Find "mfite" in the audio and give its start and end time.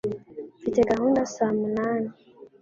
0.57-0.79